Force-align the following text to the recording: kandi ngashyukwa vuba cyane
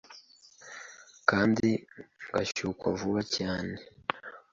kandi 1.29 1.67
ngashyukwa 2.27 2.87
vuba 2.99 3.21
cyane 3.35 3.75